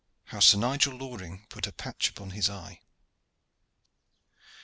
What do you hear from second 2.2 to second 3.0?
HIS EYE.